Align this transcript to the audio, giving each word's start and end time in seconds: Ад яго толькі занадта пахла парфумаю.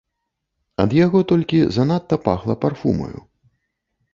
Ад 0.83 0.95
яго 0.99 1.21
толькі 1.31 1.61
занадта 1.77 2.15
пахла 2.29 2.55
парфумаю. 2.65 3.17